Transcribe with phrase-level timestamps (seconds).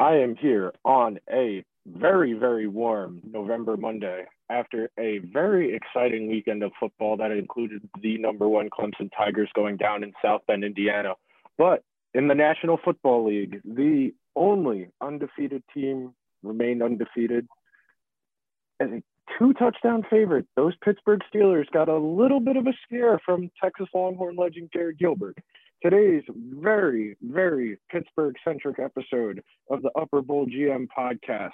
[0.00, 6.62] I am here on a very, very warm November Monday after a very exciting weekend
[6.62, 11.16] of football that included the number one Clemson Tigers going down in South Bend, Indiana.
[11.58, 11.84] But
[12.14, 17.46] in the National Football League, the only undefeated team remained undefeated.
[18.80, 19.02] And a
[19.38, 23.88] two touchdown favorite, those Pittsburgh Steelers got a little bit of a scare from Texas
[23.94, 25.36] Longhorn legend Garrett Gilbert.
[25.82, 31.52] Today's very, very Pittsburgh centric episode of the Upper Bowl GM podcast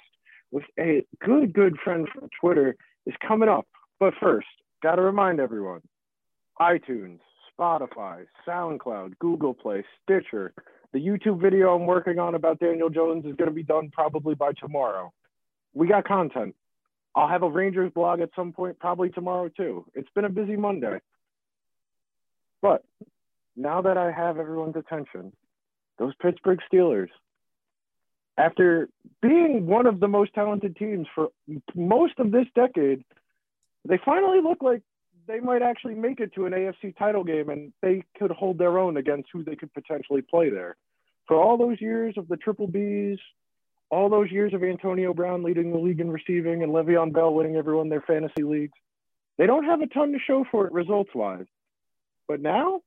[0.51, 3.67] with a good, good friend from Twitter is coming up.
[4.01, 4.47] But first,
[4.83, 5.79] got to remind everyone
[6.59, 7.19] iTunes,
[7.57, 10.53] Spotify, SoundCloud, Google Play, Stitcher.
[10.91, 14.35] The YouTube video I'm working on about Daniel Jones is going to be done probably
[14.35, 15.13] by tomorrow.
[15.73, 16.53] We got content.
[17.15, 19.85] I'll have a Rangers blog at some point, probably tomorrow too.
[19.95, 20.99] It's been a busy Monday.
[22.61, 22.83] But
[23.57, 25.33] now that I have everyone's attention,
[25.97, 27.09] those Pittsburgh Steelers,
[28.37, 28.87] after
[29.21, 31.29] being one of the most talented teams for
[31.75, 33.03] most of this decade,
[33.83, 34.83] they finally look like
[35.27, 38.77] they might actually make it to an AFC title game and they could hold their
[38.77, 40.75] own against who they could potentially play there.
[41.27, 43.17] For all those years of the triple Bs,
[43.89, 47.55] all those years of Antonio Brown leading the league in receiving and Le'Veon Bell winning
[47.55, 48.77] everyone their fantasy leagues,
[49.37, 51.45] they don't have a ton to show for it results wise.
[52.27, 52.81] But now,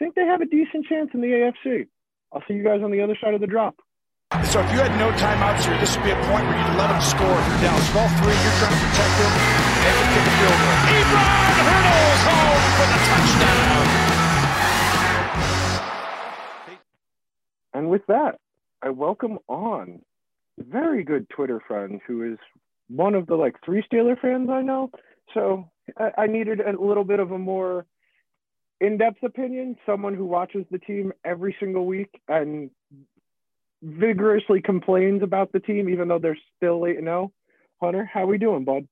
[0.00, 1.86] think they have a decent chance in the AFC.
[2.32, 3.76] I'll see you guys on the other side of the drop.
[4.48, 6.88] So if you had no timeouts here, this would be a point where you'd let
[6.88, 7.36] them score.
[7.36, 9.32] If you're down 12 3, you're trying to protect them.
[9.84, 10.78] They can kick a field goal.
[10.96, 11.28] Ebron
[11.68, 13.84] hurdles home for the touchdown.
[17.74, 18.40] And with that,
[18.82, 20.00] I welcome on
[20.58, 22.38] a very good Twitter friend who is
[22.88, 24.90] one of the like three Steeler fans I know.
[25.34, 27.84] So I, I needed a little bit of a more
[28.80, 32.70] in-depth opinion, someone who watches the team every single week and
[33.82, 37.32] vigorously complains about the team, even though they're still 8 0.
[37.80, 38.86] Hunter, how are we doing, bud?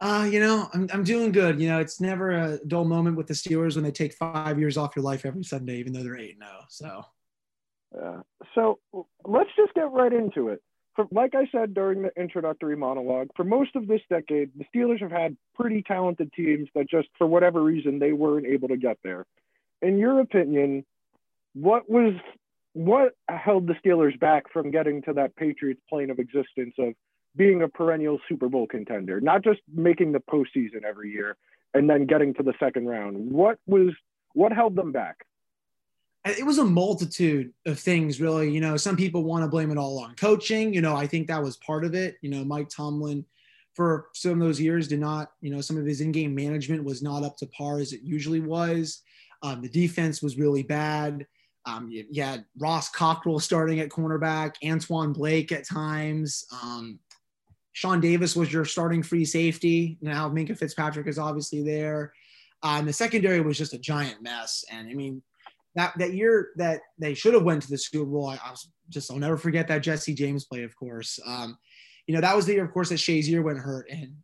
[0.00, 1.60] Uh, you know, I'm, I'm doing good.
[1.60, 4.76] You know, it's never a dull moment with the Steelers when they take five years
[4.76, 6.52] off your life every Sunday, even though they're 8 and 0.
[6.68, 7.04] So,
[8.00, 8.20] uh,
[8.54, 8.78] so
[9.24, 10.62] let's just get right into it.
[10.96, 15.00] For, like I said during the introductory monologue, for most of this decade, the Steelers
[15.00, 18.96] have had pretty talented teams that just, for whatever reason, they weren't able to get
[19.04, 19.26] there.
[19.82, 20.84] In your opinion,
[21.54, 22.14] what was
[22.72, 26.94] what held the Steelers back from getting to that Patriots plane of existence of
[27.34, 31.36] being a perennial Super Bowl contender, not just making the postseason every year
[31.72, 33.30] and then getting to the second round?
[33.30, 33.90] What was
[34.34, 35.26] what held them back?
[36.26, 38.50] It was a multitude of things, really.
[38.50, 40.74] You know, some people want to blame it all on coaching.
[40.74, 42.16] You know, I think that was part of it.
[42.20, 43.24] You know, Mike Tomlin,
[43.74, 46.82] for some of those years, did not, you know, some of his in game management
[46.82, 49.02] was not up to par as it usually was.
[49.42, 51.26] Um, the defense was really bad.
[51.64, 56.44] Um, you, you, had Ross Cockrell starting at cornerback, Antwon Blake at times.
[56.62, 56.98] Um,
[57.72, 59.98] Sean Davis was your starting free safety.
[60.00, 62.12] Now Minkah Fitzpatrick is obviously there.
[62.62, 64.64] Uh, and the secondary was just a giant mess.
[64.70, 65.22] And I mean,
[65.76, 68.68] that, that year that they should have went to the Super Bowl, I, I was
[68.88, 71.20] just, I'll never forget that Jesse James play, of course.
[71.24, 71.56] Um,
[72.06, 73.88] you know, that was the year, of course, that Shazier went hurt.
[73.90, 74.16] And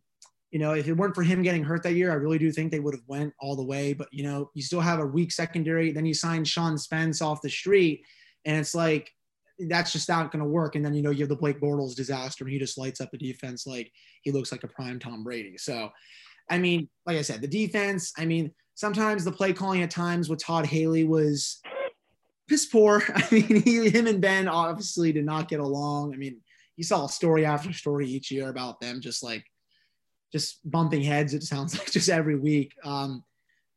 [0.53, 2.71] you know, if it weren't for him getting hurt that year, I really do think
[2.71, 3.93] they would have went all the way.
[3.93, 5.91] But you know, you still have a weak secondary.
[5.91, 8.03] Then you sign Sean Spence off the street,
[8.45, 9.09] and it's like
[9.57, 10.75] that's just not going to work.
[10.75, 13.09] And then you know you have the Blake Bortles disaster, and he just lights up
[13.09, 13.91] the defense like
[14.21, 15.57] he looks like a prime Tom Brady.
[15.57, 15.89] So,
[16.51, 18.13] I mean, like I said, the defense.
[18.15, 21.61] I mean, sometimes the play calling at times with Todd Haley was
[22.47, 23.03] piss poor.
[23.15, 26.13] I mean, he, him and Ben obviously did not get along.
[26.13, 26.37] I mean,
[26.75, 29.45] you saw story after story each year about them just like
[30.31, 31.33] just bumping heads.
[31.33, 32.73] It sounds like just every week.
[32.83, 33.23] Um,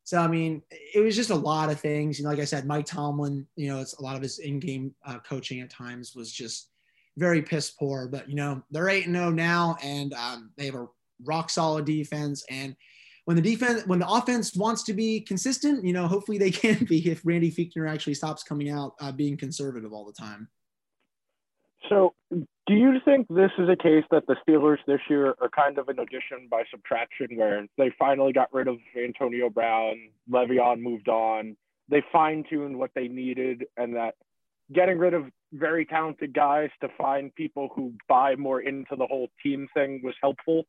[0.03, 2.17] so I mean, it was just a lot of things.
[2.17, 3.45] You know, like I said, Mike Tomlin.
[3.55, 6.69] You know, it's a lot of his in-game uh, coaching at times was just
[7.17, 8.07] very piss poor.
[8.07, 10.87] But you know, they're eight and zero oh now, and um, they have a
[11.25, 12.45] rock solid defense.
[12.49, 12.75] And
[13.27, 16.85] when the defense, when the offense wants to be consistent, you know, hopefully they can
[16.85, 20.47] be if Randy Fichtner actually stops coming out uh, being conservative all the time.
[21.89, 25.77] So, do you think this is a case that the Steelers this year are kind
[25.77, 31.09] of an addition by subtraction, where they finally got rid of Antonio Brown, Le'Veon moved
[31.09, 31.57] on,
[31.89, 34.15] they fine tuned what they needed, and that
[34.73, 39.27] getting rid of very talented guys to find people who buy more into the whole
[39.43, 40.65] team thing was helpful?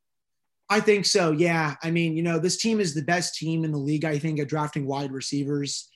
[0.71, 1.33] I think so.
[1.33, 1.77] Yeah.
[1.83, 4.39] I mean, you know, this team is the best team in the league, I think,
[4.39, 5.89] at drafting wide receivers.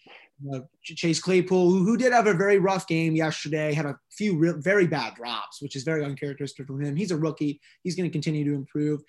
[0.82, 4.58] Chase Claypool, who, who, did have a very rough game yesterday, had a few real,
[4.58, 6.96] very bad drops, which is very uncharacteristic for him.
[6.96, 7.60] He's a rookie.
[7.84, 9.02] He's going to continue to improve.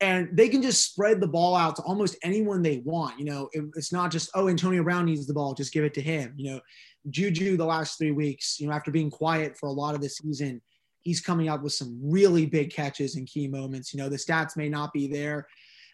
[0.00, 3.18] and they can just spread the ball out to almost anyone they want.
[3.18, 5.94] You know, it, it's not just oh Antonio Brown needs the ball, just give it
[5.94, 6.34] to him.
[6.36, 6.60] You know,
[7.08, 10.08] Juju the last three weeks, you know, after being quiet for a lot of the
[10.08, 10.60] season,
[11.04, 13.94] he's coming up with some really big catches in key moments.
[13.94, 15.46] You know, the stats may not be there,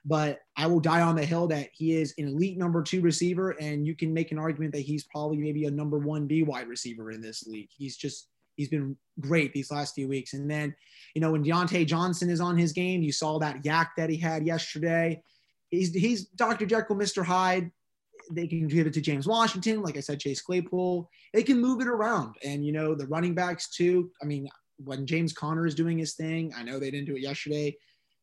[0.04, 3.50] but I will die on the hill that he is an elite number two receiver,
[3.60, 6.68] and you can make an argument that he's probably maybe a number one B wide
[6.68, 7.68] receiver in this league.
[7.76, 10.34] He's just he's been great these last few weeks.
[10.34, 10.74] And then,
[11.14, 14.16] you know, when Diontae Johnson is on his game, you saw that YAC that he
[14.16, 15.22] had yesterday.
[15.70, 16.66] He's he's Dr.
[16.66, 17.24] Jekyll, Mr.
[17.24, 17.70] Hyde.
[18.30, 21.08] They can give it to James Washington, like I said, Chase Claypool.
[21.32, 24.10] They can move it around, and you know the running backs too.
[24.22, 24.48] I mean,
[24.84, 27.76] when James Conner is doing his thing, I know they didn't do it yesterday.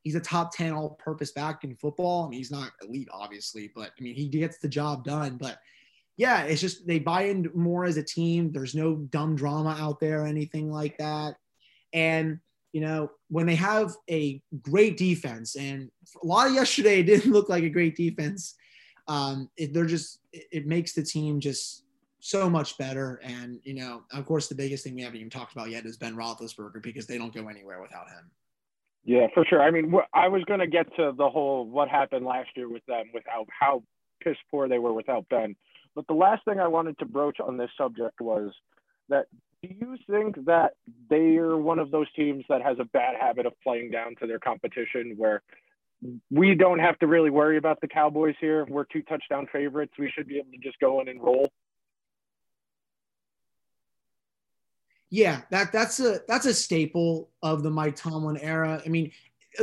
[0.04, 2.26] He's a top 10 all purpose back in football.
[2.26, 5.38] I mean, he's not elite, obviously, but I mean, he gets the job done.
[5.38, 5.60] But
[6.18, 8.52] yeah, it's just they buy in more as a team.
[8.52, 11.36] There's no dumb drama out there, or anything like that.
[11.94, 12.40] And
[12.74, 15.90] you know, when they have a great defense, and
[16.22, 18.56] a lot of yesterday didn't look like a great defense.
[19.08, 21.84] Um, it, they're just it, it makes the team just
[22.20, 23.20] so much better.
[23.24, 25.98] And you know, of course, the biggest thing we haven't even talked about yet is
[25.98, 28.32] Ben Roethlisberger because they don't go anywhere without him.
[29.06, 29.62] Yeah, for sure.
[29.62, 32.86] I mean, I was going to get to the whole what happened last year with
[32.88, 33.84] them, without how
[34.22, 35.56] piss poor they were without Ben.
[35.96, 38.52] But the last thing I wanted to broach on this subject was
[39.10, 39.28] that
[39.64, 40.74] do you think that
[41.10, 44.40] they're one of those teams that has a bad habit of playing down to their
[44.40, 45.42] competition where
[46.30, 48.66] we don't have to really worry about the Cowboys here?
[48.70, 49.94] We're two touchdown favorites.
[49.98, 51.52] We should be able to just go in and roll.
[55.10, 58.82] Yeah, that that's a that's a staple of the Mike Tomlin era.
[58.86, 59.12] I mean,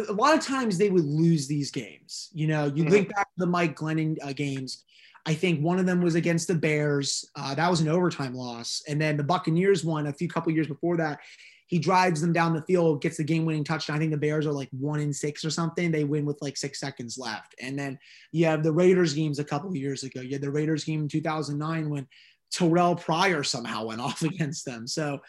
[0.08, 2.31] a lot of times they would lose these games.
[2.32, 2.93] You know, you mm-hmm.
[2.93, 4.85] link back to the Mike Glennon uh, games
[5.26, 7.31] I think one of them was against the Bears.
[7.35, 8.82] Uh, that was an overtime loss.
[8.88, 11.20] And then the Buccaneers won a few couple years before that.
[11.67, 13.96] He drives them down the field, gets the game-winning touchdown.
[13.96, 15.91] I think the Bears are like one in six or something.
[15.91, 17.55] They win with like six seconds left.
[17.58, 17.99] And then
[18.32, 20.20] you have the Raiders games a couple years ago.
[20.20, 22.06] You had the Raiders game in 2009 when
[22.55, 24.87] Terrell Pryor somehow went off against them.
[24.87, 25.21] So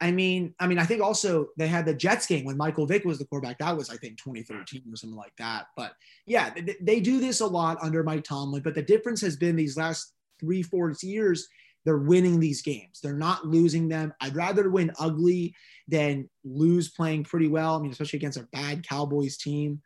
[0.00, 3.04] I mean, I mean, I think also they had the Jets game when Michael Vick
[3.04, 3.58] was the quarterback.
[3.58, 5.66] That was, I think, 2013 or something like that.
[5.76, 5.92] But
[6.26, 8.62] yeah, they, they do this a lot under Mike Tomlin.
[8.62, 11.46] But the difference has been these last three, four years,
[11.84, 13.00] they're winning these games.
[13.02, 14.12] They're not losing them.
[14.20, 15.54] I'd rather win ugly
[15.86, 17.76] than lose playing pretty well.
[17.76, 19.80] I mean, especially against a bad Cowboys team.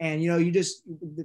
[0.00, 0.82] And you know, you just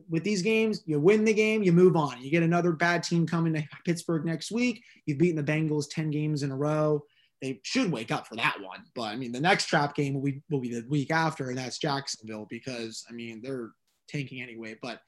[0.09, 2.21] with these games, you win the game, you move on.
[2.21, 4.83] You get another bad team coming to Pittsburgh next week.
[5.05, 7.03] You've beaten the Bengals 10 games in a row
[7.43, 8.85] they should wake up for that one.
[8.95, 11.57] But I mean, the next trap game will be will be the week after, and
[11.57, 13.71] that's Jacksonville because I mean they're
[14.07, 14.77] tanking anyway.
[14.81, 15.01] But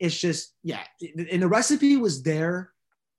[0.00, 2.72] it's just yeah, and the recipe was there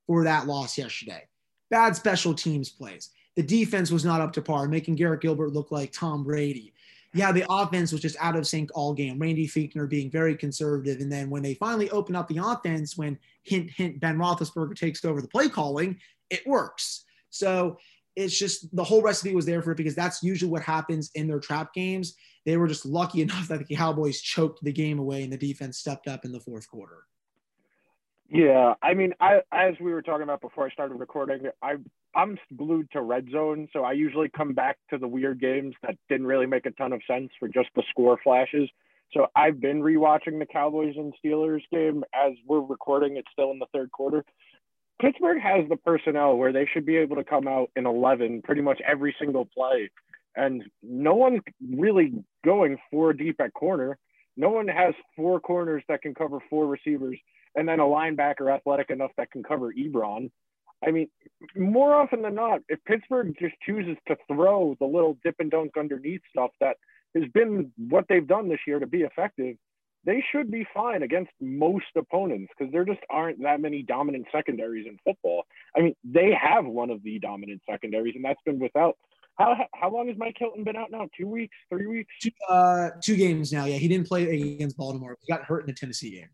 [0.08, 1.24] for that loss yesterday.
[1.72, 3.12] Bad special teams plays.
[3.38, 6.74] The defense was not up to par, making Garrett Gilbert look like Tom Brady.
[7.14, 9.18] Yeah, the offense was just out of sync all game.
[9.18, 13.18] Randy Fichtner being very conservative, and then when they finally open up the offense, when
[13.44, 17.06] hint hint Ben Roethlisberger takes over the play calling, it works.
[17.32, 17.78] So
[18.16, 21.28] it's just the whole recipe was there for it because that's usually what happens in
[21.28, 22.16] their trap games.
[22.46, 25.78] They were just lucky enough that the Cowboys choked the game away and the defense
[25.78, 27.06] stepped up in the fourth quarter.
[28.30, 31.78] Yeah, I mean, I as we were talking about before I started recording, I
[32.16, 35.96] I'm glued to red zone, so I usually come back to the weird games that
[36.10, 38.70] didn't really make a ton of sense for just the score flashes.
[39.14, 43.18] So I've been rewatching the Cowboys and Steelers game as we're recording.
[43.18, 44.24] It's still in the third quarter,
[45.02, 48.62] Pittsburgh has the personnel where they should be able to come out in 11 pretty
[48.62, 49.90] much every single play.
[50.36, 51.42] And no one's
[51.74, 52.14] really
[52.45, 53.98] going four deep at corner.
[54.36, 57.18] No one has four corners that can cover four receivers
[57.56, 60.30] and then a linebacker athletic enough that can cover Ebron.
[60.86, 61.09] I mean,
[61.56, 65.71] more often than not, if Pittsburgh just chooses to throw the little dip and dunk
[65.78, 66.78] underneath stuff that
[67.16, 69.57] has been what they've done this year to be effective,
[70.06, 74.88] they should be fine against most opponents because there just aren't that many dominant secondaries
[74.88, 75.44] in football.
[75.76, 78.98] I mean, they have one of the dominant secondaries, and that's been without.
[79.38, 81.07] How, how long has Mike Hilton been out now?
[81.18, 82.14] Two weeks, three weeks?
[82.21, 83.66] Two, uh, two games now.
[83.66, 85.18] Yeah, he didn't play against Baltimore.
[85.21, 86.30] He got hurt in the Tennessee game.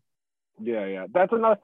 [0.60, 1.58] Yeah, yeah, that's enough.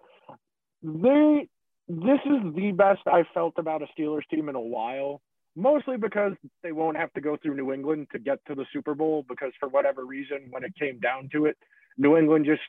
[0.83, 1.49] They
[1.89, 5.21] this is the best I felt about a Steelers team in a while.
[5.55, 8.95] Mostly because they won't have to go through New England to get to the Super
[8.95, 11.59] Bowl because for whatever reason, when it came down to it,
[11.99, 12.63] New England just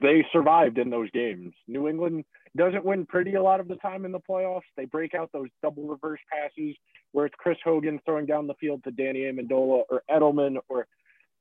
[0.00, 1.52] they survived in those games.
[1.68, 2.24] New England
[2.56, 4.62] doesn't win pretty a lot of the time in the playoffs.
[4.76, 6.74] They break out those double reverse passes
[7.12, 10.86] where it's Chris Hogan throwing down the field to Danny Amendola or Edelman, or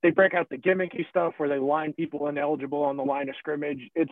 [0.04, 3.36] they break out the gimmicky stuff where they line people ineligible on the line of
[3.38, 3.90] scrimmage.
[3.96, 4.12] It's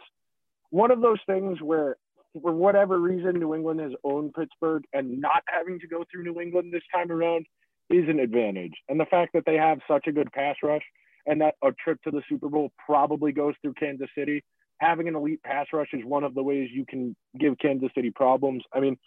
[0.69, 1.97] one of those things where,
[2.41, 6.39] for whatever reason, New England has owned Pittsburgh and not having to go through New
[6.39, 7.45] England this time around
[7.89, 8.73] is an advantage.
[8.89, 10.83] And the fact that they have such a good pass rush
[11.25, 14.43] and that a trip to the Super Bowl probably goes through Kansas City.
[14.79, 18.11] Having an elite pass rush is one of the ways you can give Kansas City
[18.11, 18.63] problems.
[18.73, 18.97] I mean,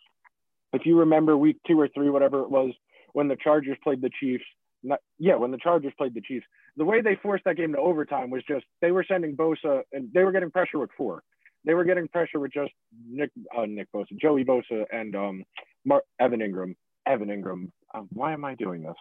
[0.72, 2.72] if you remember week two or three, whatever it was,
[3.12, 4.44] when the Chargers played the Chiefs,
[4.82, 6.46] not, yeah, when the Chargers played the Chiefs,
[6.76, 10.08] the way they forced that game to overtime was just they were sending Bosa and
[10.12, 11.22] they were getting pressure with four.
[11.64, 12.72] They were getting pressure with just
[13.06, 15.44] Nick, uh, Nick Bosa, Joey Bosa, and um,
[15.84, 16.74] Mark, Evan Ingram.
[17.06, 17.70] Evan Engram.
[17.94, 18.94] Um, why am I doing this?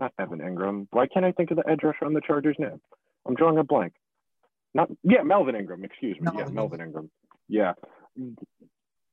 [0.00, 0.88] Not Evan Ingram.
[0.90, 2.80] Why can't I think of the edge rusher on the Chargers' name?
[3.26, 3.92] I'm drawing a blank.
[4.74, 5.84] Not yeah, Melvin Ingram.
[5.84, 6.24] Excuse me.
[6.24, 6.46] Melvin.
[6.46, 7.10] Yeah, Melvin Ingram.
[7.48, 7.72] Yeah,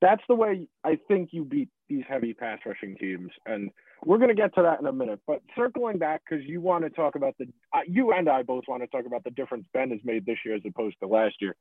[0.02, 3.70] that's the way I think you beat these heavy pass rushing teams, and
[4.06, 5.20] we're going to get to that in a minute.
[5.28, 8.64] But circling back, because you want to talk about the, uh, you and I both
[8.68, 11.36] want to talk about the difference Ben has made this year as opposed to last
[11.42, 11.56] year,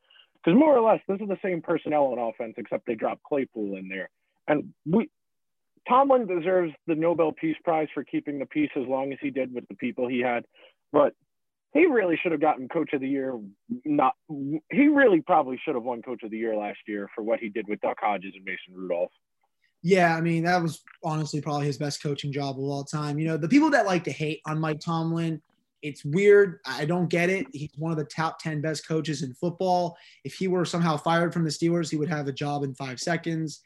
[0.44, 3.76] because more or less this is the same personnel on offense, except they dropped Claypool
[3.76, 4.10] in there,
[4.46, 5.10] and we.
[5.88, 9.54] Tomlin deserves the Nobel Peace Prize for keeping the peace as long as he did
[9.54, 10.44] with the people he had,
[10.92, 11.14] but
[11.72, 13.38] he really should have gotten coach of the year.
[13.84, 17.40] Not he really probably should have won coach of the year last year for what
[17.40, 19.12] he did with Duck Hodges and Mason Rudolph.
[19.82, 23.18] Yeah, I mean that was honestly probably his best coaching job of all time.
[23.18, 25.40] You know, the people that like to hate on Mike Tomlin,
[25.82, 26.58] it's weird.
[26.66, 27.46] I don't get it.
[27.52, 29.96] He's one of the top 10 best coaches in football.
[30.24, 32.98] If he were somehow fired from the Steelers, he would have a job in 5
[33.00, 33.60] seconds.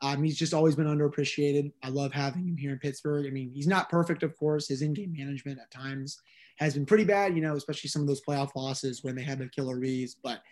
[0.00, 1.72] Um, he's just always been underappreciated.
[1.82, 3.26] I love having him here in Pittsburgh.
[3.26, 4.66] I mean, he's not perfect, of course.
[4.66, 6.20] His in-game management at times
[6.56, 9.38] has been pretty bad, you know, especially some of those playoff losses when they had
[9.38, 10.42] the killer Reeves, but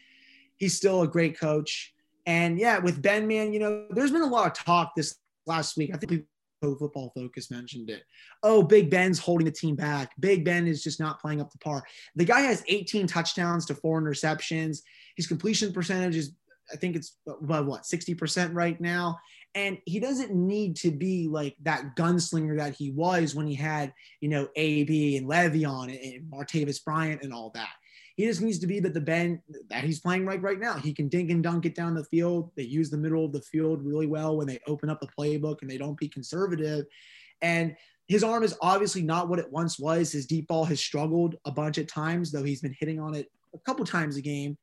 [0.57, 1.93] he's still a great coach.
[2.27, 5.77] And yeah, with Ben, man, you know, there's been a lot of talk this last
[5.77, 5.91] week.
[5.93, 6.21] I think Pro
[6.61, 8.03] Football Focus mentioned it.
[8.43, 10.13] Oh, Big Ben's holding the team back.
[10.21, 11.83] Big Ben is just not playing up to par.
[12.17, 14.83] The guy has 18 touchdowns to four interceptions.
[15.17, 16.33] His completion percentage is,
[16.73, 19.19] I think it's about what, 60% right now.
[19.55, 23.93] And he doesn't need to be like that gunslinger that he was when he had,
[24.21, 27.73] you know, AB and Le'Veon and Martavis Bryant and all that.
[28.21, 30.75] He just needs to be that the Ben that he's playing right right now.
[30.75, 32.51] He can dink and dunk it down the field.
[32.55, 35.63] They use the middle of the field really well when they open up the playbook
[35.63, 36.85] and they don't be conservative.
[37.41, 37.75] And
[38.09, 40.13] his arm is obviously not what it once was.
[40.13, 43.29] His deep ball has struggled a bunch of times, though he's been hitting on it
[43.55, 44.59] a couple times a game.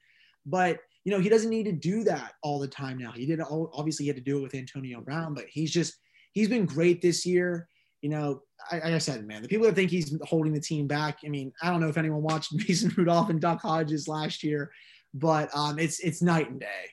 [0.46, 3.12] But you know, he doesn't need to do that all the time now.
[3.12, 5.98] He did obviously he had to do it with Antonio Brown, but he's just
[6.34, 7.68] he's been great this year.
[8.02, 10.88] You know, I, like I said, man, the people that think he's holding the team
[10.88, 11.20] back.
[11.26, 14.72] I mean, I don't know if anyone watched Mason Rudolph and Duck Hodges last year,
[15.14, 16.92] but um, it's it's night and day.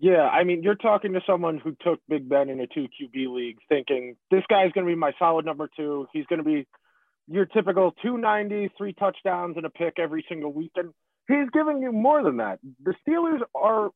[0.00, 3.34] Yeah, I mean, you're talking to someone who took Big Ben in a two QB
[3.34, 6.06] league, thinking this guy's going to be my solid number two.
[6.12, 6.66] He's going to be
[7.28, 10.72] your typical 290, three touchdowns and a pick every single week.
[10.76, 10.94] And
[11.28, 12.60] he's giving you more than that.
[12.82, 13.90] The Steelers are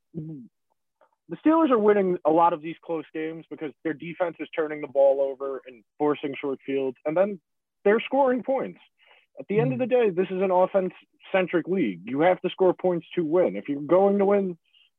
[1.28, 4.80] the Steelers are winning a lot of these close games because their defense is turning
[4.80, 7.40] the ball over and forcing short fields, and then
[7.84, 8.80] they're scoring points.
[9.38, 10.92] At the end of the day, this is an offense
[11.32, 12.02] centric league.
[12.04, 13.56] You have to score points to win.
[13.56, 14.56] If you're going to win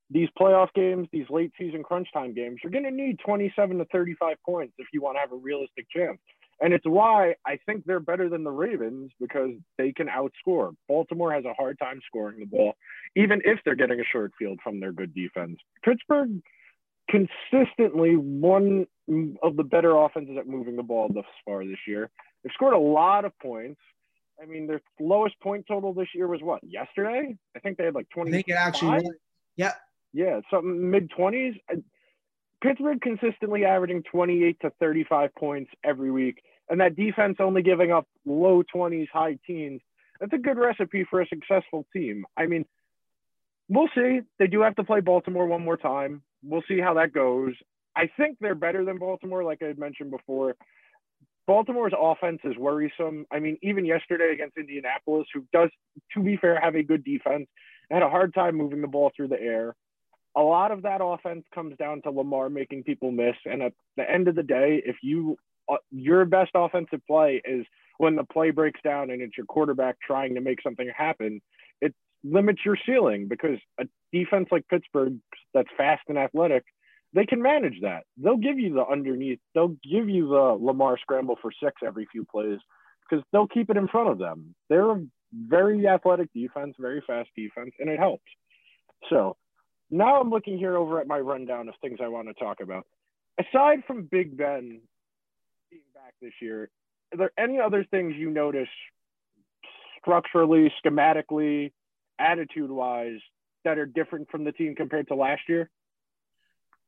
[0.10, 3.86] these playoff games, these late season crunch time games, you're going to need 27 to
[3.86, 6.20] 35 points if you want to have a realistic chance.
[6.62, 10.74] And it's why I think they're better than the Ravens because they can outscore.
[10.88, 12.75] Baltimore has a hard time scoring the ball,
[13.15, 15.57] even if they're getting a short field from their good defense.
[15.83, 16.41] Pittsburgh
[17.09, 18.88] consistently one
[19.43, 22.09] of the better offenses at moving the ball thus far this year.
[22.43, 23.79] They've scored a lot of points.
[24.41, 26.62] I mean, their lowest point total this year was what?
[26.63, 27.35] Yesterday?
[27.55, 28.31] I think they had like 20.
[28.31, 29.13] I think it actually was.
[29.55, 29.74] Yeah.
[30.13, 31.59] Yeah, something mid 20s.
[32.65, 38.07] Pittsburgh consistently averaging 28 to 35 points every week, and that defense only giving up
[38.25, 39.81] low 20s, high teens.
[40.19, 42.25] That's a good recipe for a successful team.
[42.36, 42.65] I mean,
[43.69, 44.22] we'll see.
[44.39, 46.24] They do have to play Baltimore one more time.
[46.41, 47.53] We'll see how that goes.
[47.95, 50.55] I think they're better than Baltimore, like I had mentioned before.
[51.45, 53.27] Baltimore's offense is worrisome.
[53.31, 55.69] I mean, even yesterday against Indianapolis, who does,
[56.15, 57.45] to be fair, have a good defense,
[57.91, 59.75] had a hard time moving the ball through the air
[60.36, 63.36] a lot of that offense comes down to Lamar making people miss.
[63.46, 65.38] And at the end of the day, if you
[65.70, 67.65] uh, your best offensive play is
[67.98, 71.42] when the play breaks down and it's your quarterback trying to make something happen,
[71.82, 75.18] it limits your ceiling because a defense like Pittsburgh
[75.54, 76.63] that's fast and athletic,
[77.13, 78.04] they can manage that.
[78.18, 82.25] They'll give you the underneath, they'll give you the Lamar scramble for six every few
[82.25, 82.60] plays
[83.10, 84.54] because they'll keep it in front of them.
[84.70, 88.24] They're a very athletic defense, very fast defense, and it helps.
[89.10, 89.38] So
[89.89, 92.86] now I'm looking here over at my rundown of things I want to talk about.
[93.39, 94.82] Aside from Big Ben
[95.70, 96.70] being back this year,
[97.13, 98.70] are there any other things you notice
[100.00, 101.72] structurally, schematically,
[102.20, 103.20] attitude wise
[103.63, 105.70] that are different from the team compared to last year?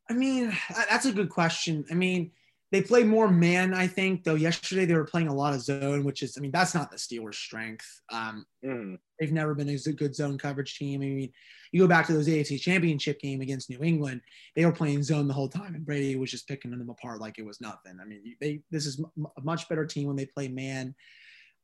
[0.09, 0.55] I mean,
[0.89, 1.85] that's a good question.
[1.91, 2.31] I mean,
[2.71, 4.23] they play more man, I think.
[4.23, 6.91] Though yesterday they were playing a lot of zone, which is, I mean, that's not
[6.91, 7.85] the Steelers' strength.
[8.11, 8.97] Um, mm.
[9.19, 11.01] They've never been a good zone coverage team.
[11.01, 11.31] I mean,
[11.71, 14.21] you go back to those AFC Championship game against New England,
[14.55, 17.39] they were playing zone the whole time, and Brady was just picking them apart like
[17.39, 17.97] it was nothing.
[18.01, 19.01] I mean, they this is
[19.37, 20.95] a much better team when they play man.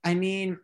[0.03, 0.57] I mean,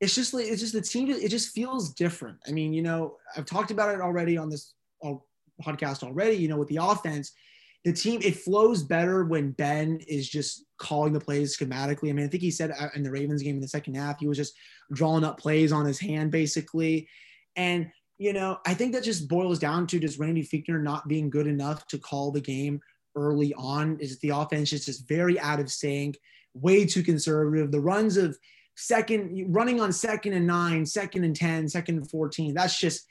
[0.00, 1.10] it's just like it's just the team.
[1.10, 2.38] It just feels different.
[2.46, 4.74] I mean, you know, I've talked about it already on this
[5.62, 6.36] podcast already.
[6.36, 7.32] You know, with the offense
[7.84, 12.10] the team it flows better when Ben is just calling the plays schematically.
[12.10, 14.20] I mean, I think he said uh, in the Ravens game in the second half,
[14.20, 14.54] he was just
[14.92, 17.08] drawing up plays on his hand basically.
[17.56, 21.30] And you know, I think that just boils down to just Randy Fichtner not being
[21.30, 22.80] good enough to call the game
[23.16, 23.98] early on.
[23.98, 26.18] Is the offense is just very out of sync,
[26.52, 27.72] way too conservative.
[27.72, 28.36] The runs of
[28.76, 32.52] second running on second and nine, second and 10, second and 14.
[32.52, 33.06] That's just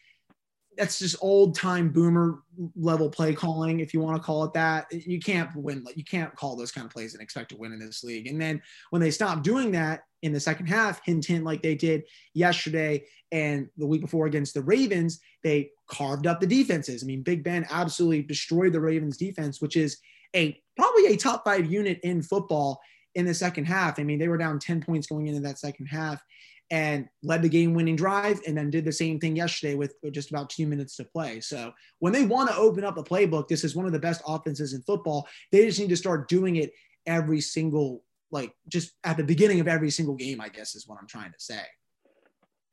[0.80, 2.40] that's just old time boomer
[2.76, 4.88] level play calling, if you want to call it that.
[4.92, 5.86] You can't win.
[5.94, 8.28] You can't call those kind of plays and expect to win in this league.
[8.28, 11.76] And then when they stop doing that in the second half, hint hint, like they
[11.76, 17.04] did yesterday and the week before against the Ravens, they carved up the defenses.
[17.04, 19.98] I mean, Big Ben absolutely destroyed the Ravens defense, which is
[20.34, 22.80] a probably a top five unit in football
[23.16, 24.00] in the second half.
[24.00, 26.24] I mean, they were down 10 points going into that second half
[26.72, 30.30] and led the game winning drive and then did the same thing yesterday with just
[30.30, 31.40] about two minutes to play.
[31.40, 34.22] So when they want to open up the playbook, this is one of the best
[34.28, 35.28] offenses in football.
[35.52, 36.72] They just need to start doing it
[37.06, 41.00] every single, like just at the beginning of every single game, I guess is what
[41.02, 41.62] I'm trying to say.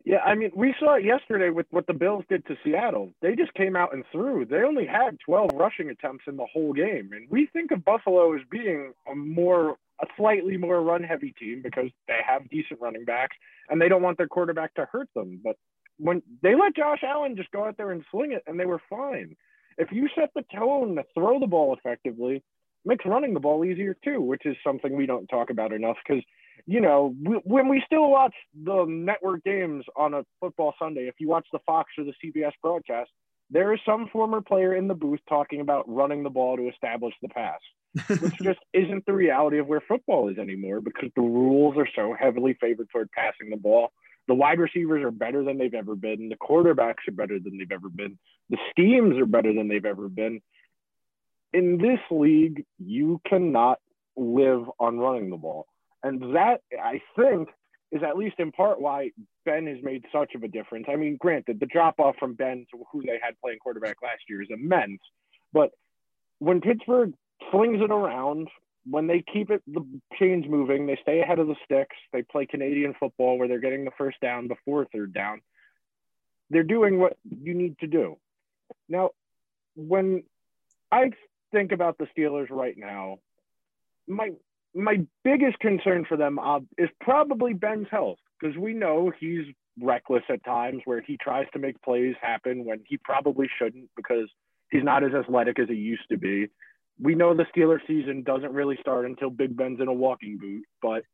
[0.04, 3.10] Yeah, I mean, we saw it yesterday with what the Bills did to Seattle.
[3.22, 4.44] They just came out and threw.
[4.44, 7.10] They only had 12 rushing attempts in the whole game.
[7.12, 11.62] And we think of Buffalo as being a more a slightly more run heavy team
[11.62, 13.36] because they have decent running backs
[13.68, 15.40] and they don't want their quarterback to hurt them.
[15.42, 15.56] But
[15.98, 18.80] when they let Josh Allen just go out there and sling it and they were
[18.90, 19.36] fine.
[19.78, 22.42] If you set the tone to throw the ball effectively,
[22.84, 26.22] makes running the ball easier too, which is something we don't talk about enough because
[26.66, 28.34] you know, we, when we still watch
[28.64, 32.52] the network games on a football Sunday, if you watch the Fox or the CBS
[32.62, 33.10] broadcast,
[33.50, 37.14] there is some former player in the booth talking about running the ball to establish
[37.22, 37.60] the pass
[38.20, 42.14] which just isn't the reality of where football is anymore because the rules are so
[42.18, 43.92] heavily favored toward passing the ball.
[44.28, 46.28] The wide receivers are better than they've ever been.
[46.28, 48.18] The quarterbacks are better than they've ever been.
[48.50, 50.42] The schemes are better than they've ever been.
[51.52, 53.78] In this league, you cannot
[54.16, 55.66] live on running the ball.
[56.02, 57.48] And that, I think,
[57.92, 59.10] is at least in part why
[59.44, 60.86] Ben has made such of a difference.
[60.88, 64.22] I mean, granted, the drop off from Ben to who they had playing quarterback last
[64.28, 65.00] year is immense.
[65.52, 65.70] But
[66.38, 67.14] when Pittsburgh
[67.50, 68.48] flings it around.
[68.88, 69.84] When they keep it the
[70.18, 71.96] chains moving, they stay ahead of the sticks.
[72.12, 75.40] They play Canadian football where they're getting the first down before third down.
[76.50, 78.16] They're doing what you need to do.
[78.88, 79.10] Now,
[79.74, 80.22] when
[80.92, 81.10] I
[81.52, 83.18] think about the Steelers right now,
[84.06, 84.30] my
[84.76, 89.46] my biggest concern for them uh, is probably Ben's health because we know he's
[89.80, 94.28] reckless at times where he tries to make plays happen when he probably shouldn't because
[94.70, 96.48] he's not as athletic as he used to be
[96.98, 100.64] we know the Steeler season doesn't really start until Big Ben's in a walking boot.
[100.80, 101.04] But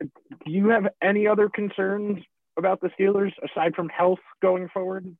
[0.00, 0.08] do
[0.46, 2.22] you have any other concerns
[2.56, 5.16] about the Steelers aside from health going forward?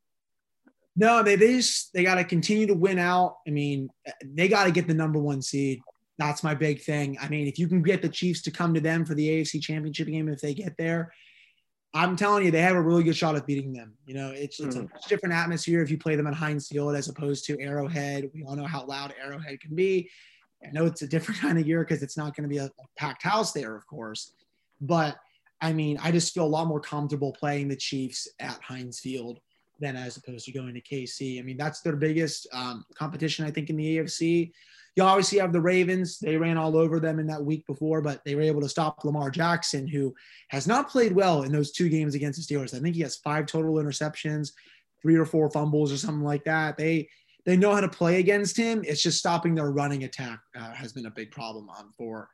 [0.96, 3.36] No, they, they just they got to continue to win out.
[3.46, 3.90] I mean,
[4.24, 5.80] they got to get the number one seed.
[6.20, 7.16] That's my big thing.
[7.18, 9.58] I mean, if you can get the Chiefs to come to them for the AFC
[9.62, 11.10] Championship game, if they get there,
[11.94, 13.94] I'm telling you, they have a really good shot at beating them.
[14.04, 14.84] You know, it's, it's mm.
[14.84, 18.30] a different atmosphere if you play them at Heinz Field as opposed to Arrowhead.
[18.34, 20.10] We all know how loud Arrowhead can be.
[20.62, 22.66] I know it's a different kind of year because it's not going to be a,
[22.66, 24.34] a packed house there, of course.
[24.82, 25.16] But
[25.62, 29.40] I mean, I just feel a lot more comfortable playing the Chiefs at Heinz Field
[29.80, 31.38] than as opposed to going to KC.
[31.38, 34.52] I mean, that's their biggest um, competition, I think, in the AFC.
[34.96, 36.18] You obviously have the Ravens.
[36.18, 39.04] They ran all over them in that week before, but they were able to stop
[39.04, 40.14] Lamar Jackson, who
[40.48, 42.74] has not played well in those two games against the Steelers.
[42.74, 44.50] I think he has five total interceptions,
[45.00, 46.76] three or four fumbles or something like that.
[46.76, 47.08] They
[47.46, 48.82] they know how to play against him.
[48.84, 52.28] It's just stopping their running attack uh, has been a big problem for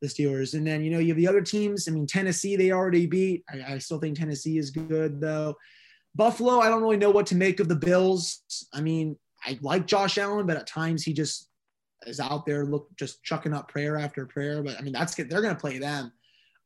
[0.00, 0.54] the Steelers.
[0.54, 1.88] And then you know you have the other teams.
[1.88, 3.44] I mean Tennessee they already beat.
[3.52, 5.56] I, I still think Tennessee is good though.
[6.14, 8.42] Buffalo, I don't really know what to make of the Bills.
[8.72, 11.47] I mean, I like Josh Allen, but at times he just
[12.06, 14.62] is out there, look just chucking up prayer after prayer.
[14.62, 15.28] But I mean, that's good.
[15.28, 16.12] they're going to play them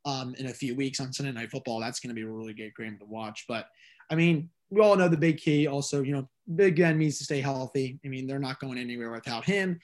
[0.05, 1.79] um, in a few weeks on Sunday Night Football.
[1.79, 3.45] That's going to be a really good game to watch.
[3.47, 3.67] But
[4.09, 5.67] I mean, we all know the big key.
[5.67, 7.99] Also, you know, Big Ben needs to stay healthy.
[8.03, 9.79] I mean, they're not going anywhere without him.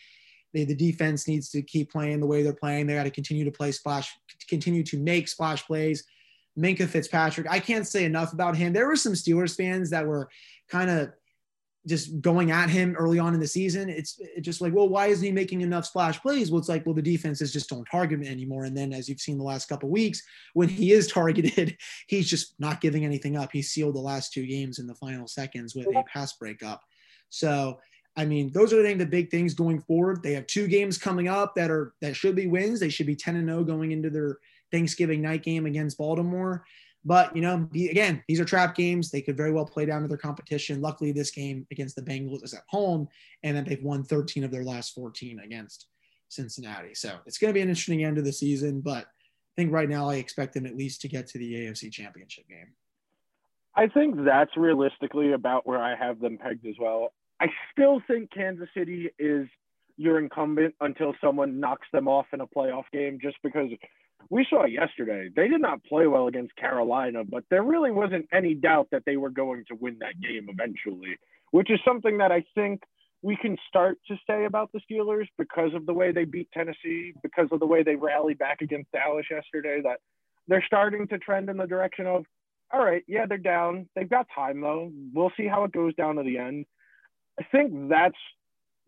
[0.53, 2.87] They, the defense needs to keep playing the way they're playing.
[2.87, 4.11] They got to continue to play splash,
[4.47, 6.03] continue to make splash plays.
[6.57, 8.73] Minkah Fitzpatrick, I can't say enough about him.
[8.73, 10.29] There were some Steelers fans that were
[10.67, 11.11] kind of
[11.87, 13.89] just going at him early on in the season.
[13.89, 16.51] It's, it's just like, well, why isn't he making enough splash plays?
[16.51, 18.65] Well, it's like, well, the defenses just don't target him anymore.
[18.65, 20.21] And then, as you've seen the last couple weeks,
[20.53, 23.51] when he is targeted, he's just not giving anything up.
[23.51, 26.81] He sealed the last two games in the final seconds with a pass breakup.
[27.29, 27.79] So,
[28.17, 30.21] I mean, those are the big things going forward.
[30.21, 32.79] They have two games coming up that are that should be wins.
[32.79, 34.39] They should be 10 and 0 going into their
[34.71, 36.65] Thanksgiving night game against Baltimore.
[37.09, 39.09] But, you know, again, these are trap games.
[39.09, 40.79] They could very well play down to their competition.
[40.79, 43.07] Luckily, this game against the Bengals is at home,
[43.41, 45.87] and then they've won 13 of their last 14 against
[46.27, 46.93] Cincinnati.
[46.93, 48.81] So it's going to be an interesting end of the season.
[48.81, 51.91] But I think right now I expect them at least to get to the AFC
[51.91, 52.75] championship game.
[53.73, 57.11] I think that's realistically about where I have them pegged as well.
[57.41, 59.47] I still think Kansas City is
[59.97, 63.71] your incumbent until someone knocks them off in a playoff game, just because
[64.29, 68.53] we saw yesterday they did not play well against Carolina, but there really wasn't any
[68.53, 71.17] doubt that they were going to win that game eventually,
[71.51, 72.81] which is something that I think
[73.21, 77.13] we can start to say about the Steelers because of the way they beat Tennessee,
[77.21, 79.99] because of the way they rallied back against Dallas yesterday, that
[80.47, 82.25] they're starting to trend in the direction of,
[82.71, 83.89] all right, yeah, they're down.
[83.95, 84.91] They've got time though.
[85.13, 86.65] We'll see how it goes down to the end.
[87.39, 88.17] I think that's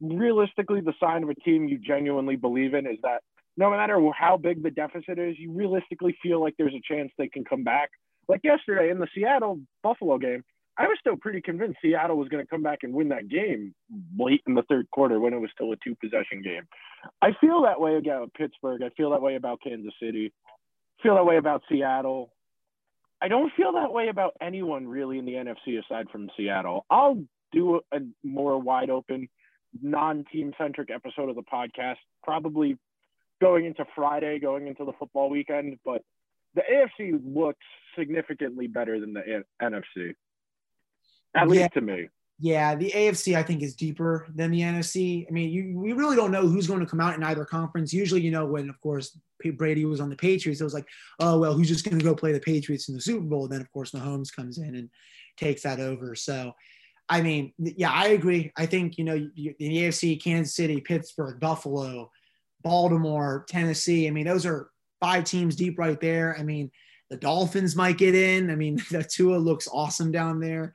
[0.02, 3.22] realistically the sign of a team you genuinely believe in is that
[3.58, 7.28] no matter how big the deficit is, you realistically feel like there's a chance they
[7.28, 7.90] can come back.
[8.28, 10.44] Like yesterday in the Seattle Buffalo game,
[10.78, 13.76] I was still pretty convinced Seattle was going to come back and win that game
[14.18, 16.64] late in the third quarter when it was still a two possession game.
[17.22, 18.82] I feel that way about Pittsburgh.
[18.84, 20.32] I feel that way about Kansas City.
[21.00, 22.32] I feel that way about Seattle.
[23.22, 26.86] I don't feel that way about anyone really in the NFC aside from Seattle.
[26.90, 29.28] I'll do a more wide open,
[29.82, 32.78] non team centric episode of the podcast, probably
[33.42, 36.04] going into Friday, going into the football weekend, but
[36.54, 37.66] the AFC looks
[37.98, 40.14] significantly better than the NFC,
[41.36, 41.46] at yeah.
[41.46, 42.08] least to me.
[42.40, 45.28] Yeah, the AFC I think is deeper than the NFC.
[45.28, 47.94] I mean, you, we really don't know who's going to come out in either conference.
[47.94, 49.18] Usually, you know, when of course
[49.56, 50.88] Brady was on the Patriots, it was like,
[51.20, 53.44] oh well, who's just going to go play the Patriots in the Super Bowl?
[53.44, 54.90] And then of course Mahomes comes in and
[55.38, 56.16] takes that over.
[56.16, 56.54] So,
[57.08, 58.52] I mean, yeah, I agree.
[58.58, 62.10] I think you know, the AFC, Kansas City, Pittsburgh, Buffalo,
[62.64, 64.08] Baltimore, Tennessee.
[64.08, 64.70] I mean, those are
[65.00, 66.36] five teams deep right there.
[66.38, 66.72] I mean,
[67.10, 68.50] the Dolphins might get in.
[68.50, 70.74] I mean, the Tua looks awesome down there.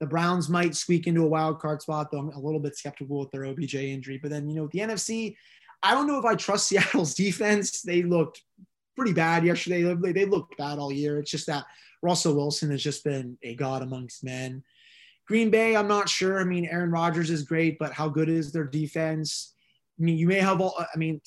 [0.00, 3.18] The Browns might squeak into a wild card spot, though I'm a little bit skeptical
[3.18, 4.18] with their OBJ injury.
[4.18, 5.36] But then, you know, the NFC,
[5.82, 7.82] I don't know if I trust Seattle's defense.
[7.82, 8.42] They looked
[8.96, 9.82] pretty bad yesterday.
[9.94, 11.18] They, they looked bad all year.
[11.18, 11.64] It's just that
[12.02, 14.62] Russell Wilson has just been a god amongst men.
[15.26, 16.40] Green Bay, I'm not sure.
[16.40, 19.54] I mean, Aaron Rodgers is great, but how good is their defense?
[19.98, 21.20] I mean, you may have all, I mean,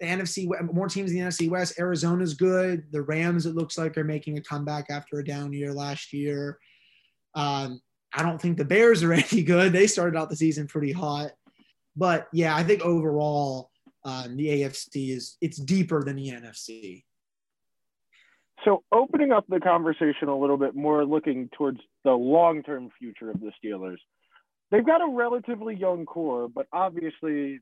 [0.00, 1.78] the NFC, more teams in the NFC West.
[1.78, 2.84] Arizona's good.
[2.92, 6.58] The Rams, it looks like, are making a comeback after a down year last year.
[7.34, 7.80] Um,
[8.12, 9.72] I don't think the Bears are any good.
[9.72, 11.30] They started out the season pretty hot.
[11.96, 13.70] But yeah, I think overall,
[14.04, 17.04] um, the AFC is it's deeper than the NFC.
[18.64, 23.40] So opening up the conversation a little bit more, looking towards the long-term future of
[23.40, 23.98] the Steelers.
[24.70, 27.60] They've got a relatively young core, but obviously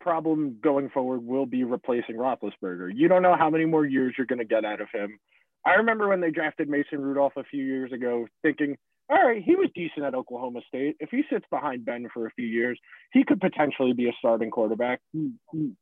[0.00, 2.90] problem going forward will be replacing Roethlisberger.
[2.94, 5.18] You don't know how many more years you're going to get out of him.
[5.64, 8.76] I remember when they drafted Mason Rudolph a few years ago, thinking,
[9.10, 10.96] all right, he was decent at Oklahoma State.
[11.00, 12.78] If he sits behind Ben for a few years,
[13.12, 15.00] he could potentially be a starting quarterback.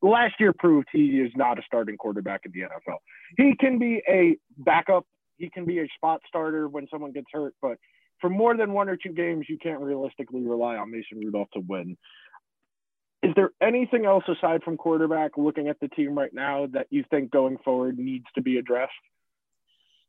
[0.01, 2.99] Last year proved he is not a starting quarterback in the NFL.
[3.37, 5.07] He can be a backup,
[5.39, 7.79] he can be a spot starter when someone gets hurt, but
[8.21, 11.61] for more than one or two games, you can't realistically rely on Mason Rudolph to
[11.61, 11.97] win.
[13.23, 17.05] Is there anything else aside from quarterback looking at the team right now that you
[17.11, 18.93] think going forward needs to be addressed?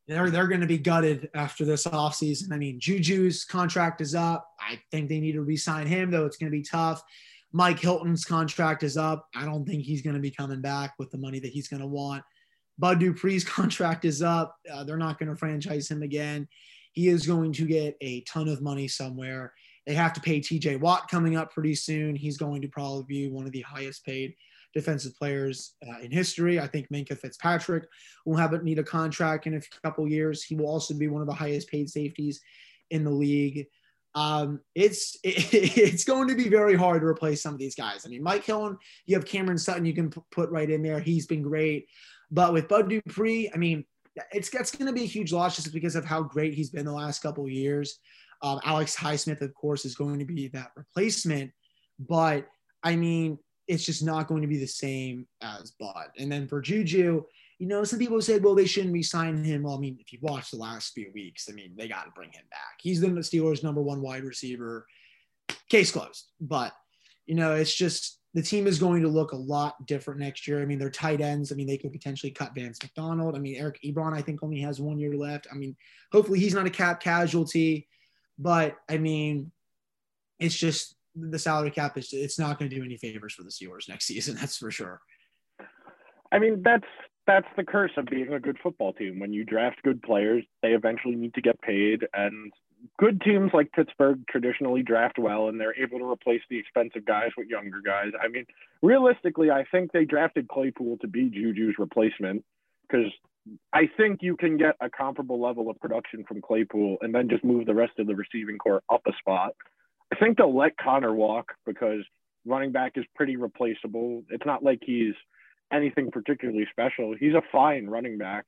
[0.06, 2.52] They're, they're going to be gutted after this offseason.
[2.52, 4.48] I mean, Juju's contract is up.
[4.58, 7.02] I think they need to re sign him, though it's going to be tough.
[7.52, 9.26] Mike Hilton's contract is up.
[9.34, 11.80] I don't think he's going to be coming back with the money that he's going
[11.80, 12.22] to want.
[12.78, 14.56] Bud Dupree's contract is up.
[14.72, 16.48] Uh, they're not going to franchise him again.
[16.92, 19.52] He is going to get a ton of money somewhere.
[19.88, 22.14] They have to pay TJ Watt coming up pretty soon.
[22.14, 24.34] He's going to probably be one of the highest paid
[24.74, 26.60] defensive players uh, in history.
[26.60, 27.84] I think Minkah Fitzpatrick
[28.26, 30.44] will have need a contract in a couple years.
[30.44, 32.38] He will also be one of the highest paid safeties
[32.90, 33.66] in the league.
[34.14, 38.04] Um, it's it, it's going to be very hard to replace some of these guys.
[38.04, 41.00] I mean, Mike Hilton, you have Cameron Sutton, you can p- put right in there.
[41.00, 41.86] He's been great,
[42.30, 43.86] but with Bud Dupree, I mean,
[44.32, 46.84] it's that's going to be a huge loss just because of how great he's been
[46.84, 48.00] the last couple years.
[48.42, 51.50] Um, Alex Highsmith, of course, is going to be that replacement,
[51.98, 52.46] but
[52.82, 56.08] I mean, it's just not going to be the same as Bud.
[56.18, 57.24] And then for Juju,
[57.58, 59.64] you know, some people say, well, they shouldn't re-sign him.
[59.64, 62.12] Well, I mean, if you watch the last few weeks, I mean, they got to
[62.12, 62.78] bring him back.
[62.80, 64.86] He's the Steelers' number one wide receiver.
[65.68, 66.28] case closed.
[66.40, 66.72] But
[67.26, 70.62] you know, it's just the team is going to look a lot different next year.
[70.62, 71.52] I mean, they're tight ends.
[71.52, 73.36] I mean, they could potentially cut Vance McDonald.
[73.36, 75.46] I mean, Eric Ebron, I think, only has one year left.
[75.52, 75.76] I mean,
[76.12, 77.86] hopefully he's not a cap casualty.
[78.38, 79.50] But I mean,
[80.38, 83.50] it's just the salary cap is it's not going to do any favors for the
[83.50, 84.34] Steelers next season.
[84.40, 85.00] That's for sure.
[86.30, 86.86] I mean, that's
[87.26, 89.18] that's the curse of being a good football team.
[89.18, 92.52] When you draft good players, they eventually need to get paid, and
[92.98, 97.30] good teams like Pittsburgh traditionally draft well, and they're able to replace the expensive guys
[97.36, 98.12] with younger guys.
[98.22, 98.46] I mean,
[98.82, 102.44] realistically, I think they drafted Claypool to be Juju's replacement
[102.82, 103.10] because
[103.72, 107.44] I think you can get a comparable level of production from Claypool and then just
[107.44, 109.54] move the rest of the receiving core up a spot.
[110.12, 112.04] I think they'll let Conner walk because
[112.46, 114.22] running back is pretty replaceable.
[114.30, 115.14] It's not like he's
[115.72, 117.14] anything particularly special.
[117.18, 118.46] He's a fine running back,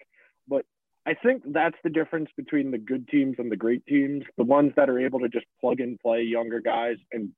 [0.48, 0.64] but
[1.06, 4.24] I think that's the difference between the good teams and the great teams.
[4.36, 7.30] The ones that are able to just plug and play younger guys and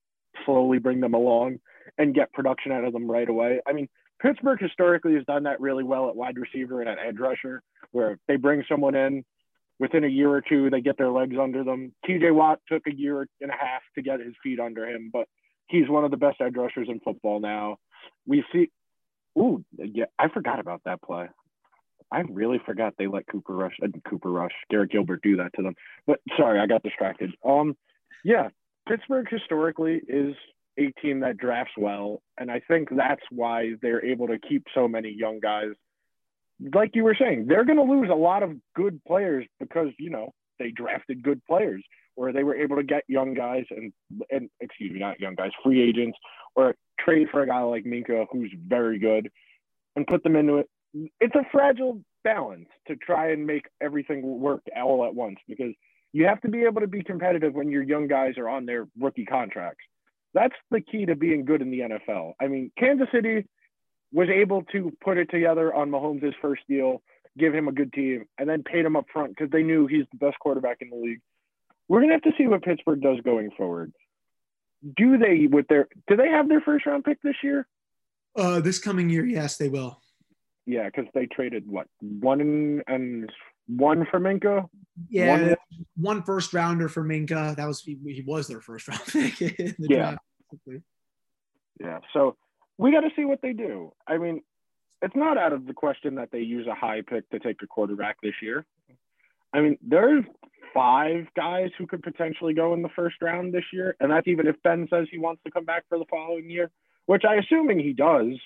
[0.45, 1.59] slowly bring them along
[1.99, 3.61] and get production out of them right away.
[3.67, 3.89] I mean,
[4.23, 8.19] Pittsburgh historically has done that really well at wide receiver and at edge rusher, where
[8.29, 9.25] they bring someone in
[9.79, 11.93] within a year or two, they get their legs under them.
[12.09, 15.27] TJ Watt took a year and a half to get his feet under him, but
[15.67, 17.79] he's one of the best edge rushers in football now.
[18.27, 18.71] We see
[19.39, 21.29] Ooh, yeah, I forgot about that play.
[22.13, 25.63] I really forgot they let Cooper Rush uh, Cooper Rush, Garrett Gilbert do that to
[25.63, 25.75] them.
[26.07, 27.31] But sorry, I got distracted.
[27.45, 27.75] Um,
[28.25, 28.49] yeah,
[28.87, 30.35] Pittsburgh historically is
[30.79, 34.89] a team that drafts well, and I think that's why they're able to keep so
[34.89, 35.71] many young guys.
[36.75, 40.11] Like you were saying, they're going to lose a lot of good players because you
[40.11, 41.83] know they drafted good players,
[42.17, 43.93] or they were able to get young guys and
[44.31, 46.17] and excuse me, not young guys, free agents,
[46.55, 49.31] or trade for a guy like Minkah who's very good
[49.97, 50.69] and put them into it.
[51.21, 55.73] It's a fragile balance to try and make everything work all at once because
[56.13, 58.87] you have to be able to be competitive when your young guys are on their
[58.99, 59.85] rookie contracts.
[60.35, 62.33] That's the key to being good in the NFL.
[62.41, 63.47] I mean, Kansas City
[64.13, 67.03] was able to put it together on Mahomes' first deal,
[67.39, 70.05] give him a good team, and then paid him up front because they knew he's
[70.11, 71.21] the best quarterback in the league.
[71.89, 73.93] We're gonna have to see what Pittsburgh does going forward
[74.97, 77.67] do they with their do they have their first round pick this year?
[78.35, 80.01] Uh, this coming year, yes, they will.
[80.67, 83.31] Yeah, because they traded what one and
[83.77, 84.69] one for Minkah.
[85.09, 85.57] Yeah, one,
[85.97, 87.57] one first rounder for Minkah.
[87.57, 89.41] That was he, he was their first round pick.
[89.79, 90.17] yeah.
[90.59, 90.83] Draft.
[91.81, 91.99] Yeah.
[92.13, 92.37] So
[92.79, 93.93] we got to see what they do.
[94.07, 94.43] I mean,
[95.01, 97.67] it's not out of the question that they use a high pick to take a
[97.67, 98.65] quarterback this year.
[99.53, 100.25] I mean, there's
[100.73, 104.47] five guys who could potentially go in the first round this year, and that's even
[104.47, 106.71] if Ben says he wants to come back for the following year,
[107.07, 108.39] which I assuming he does.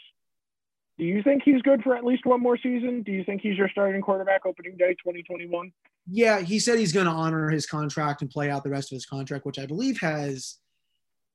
[0.98, 3.02] Do you think he's good for at least one more season?
[3.02, 5.70] Do you think he's your starting quarterback opening day 2021?
[6.08, 8.96] Yeah, he said he's going to honor his contract and play out the rest of
[8.96, 10.56] his contract, which I believe has,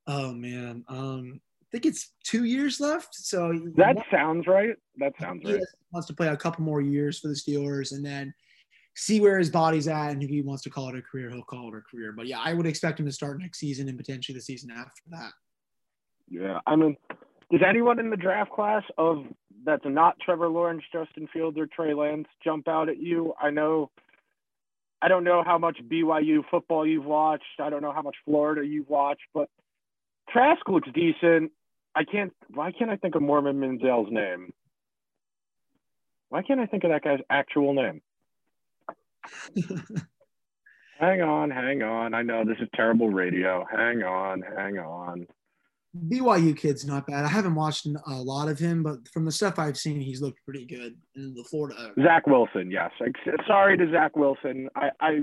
[0.06, 3.14] oh man, um, I think it's two years left.
[3.14, 4.74] So that sounds right.
[4.98, 5.60] That sounds right.
[5.92, 8.34] Wants to play a couple more years for the Steelers, and then
[8.94, 11.42] see where his body's at, and if he wants to call it a career, he'll
[11.42, 12.12] call it a career.
[12.12, 15.02] But yeah, I would expect him to start next season and potentially the season after
[15.10, 15.32] that.
[16.28, 16.96] Yeah, I mean,
[17.50, 19.26] does anyone in the draft class of
[19.64, 23.34] that's not Trevor Lawrence, Justin Fields, or Trey Lance jump out at you?
[23.40, 23.90] I know.
[25.00, 27.44] I don't know how much BYU football you've watched.
[27.60, 29.48] I don't know how much Florida you've watched, but
[30.30, 31.52] Trask looks decent.
[31.94, 32.32] I can't.
[32.52, 34.52] Why can't I think of Mormon Manziel's name?
[36.28, 38.00] Why can't I think of that guy's actual name?
[40.98, 42.14] hang on, hang on.
[42.14, 43.66] I know this is terrible radio.
[43.70, 45.26] Hang on, hang on.
[45.96, 47.24] BYU kid's not bad.
[47.24, 50.42] I haven't watched a lot of him, but from the stuff I've seen, he's looked
[50.44, 51.92] pretty good in the Florida.
[52.02, 52.90] Zach Wilson, yes.
[53.46, 54.68] Sorry to Zach Wilson.
[54.74, 55.20] I, I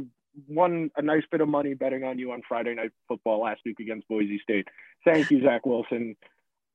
[0.47, 3.79] won a nice bit of money betting on you on Friday Night Football last week
[3.79, 4.67] against Boise State.
[5.03, 6.15] Thank you, Zach Wilson.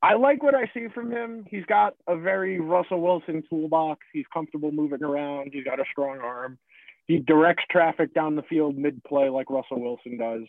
[0.02, 1.46] I like what I see from him.
[1.48, 4.00] He's got a very Russell Wilson toolbox.
[4.12, 5.50] He's comfortable moving around.
[5.52, 6.58] He's got a strong arm.
[7.06, 10.42] He directs traffic down the field mid play like Russell Wilson does.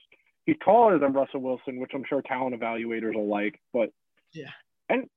[0.46, 3.60] He's taller than Russell Wilson, which I'm sure talent evaluators will like.
[3.74, 3.90] But
[4.34, 4.52] yeah.
[4.90, 5.10] And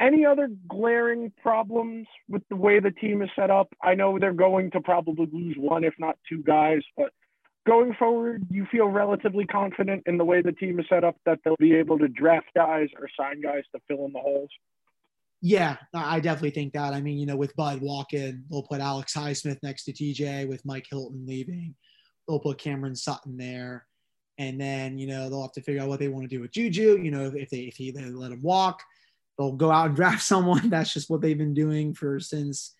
[0.00, 3.72] any other glaring problems with the way the team is set up?
[3.82, 7.10] I know they're going to probably lose one, if not two guys, but
[7.66, 11.38] going forward, you feel relatively confident in the way the team is set up that
[11.44, 14.50] they'll be able to draft guys or sign guys to fill in the holes?
[15.40, 16.94] Yeah, I definitely think that.
[16.94, 20.64] I mean, you know, with Bud walking, they'll put Alex Highsmith next to TJ with
[20.64, 21.74] Mike Hilton leaving.
[22.26, 23.86] They'll put Cameron Sutton there.
[24.38, 26.52] And then, you know, they'll have to figure out what they want to do with
[26.52, 26.98] Juju.
[27.00, 28.82] You know, if they if he they let him walk,
[29.38, 30.70] they'll go out and draft someone.
[30.70, 32.74] That's just what they've been doing for since